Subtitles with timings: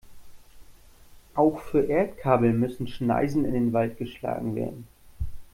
[1.35, 4.87] Auch für Erdkabel müssen Schneisen in den Wald geschlagen werden.